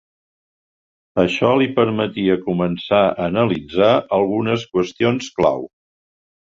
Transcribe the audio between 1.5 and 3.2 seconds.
li permetia començar a